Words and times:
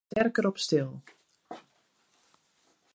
Fersterker 0.09 0.45
op 0.49 0.57
stil. 0.63 0.89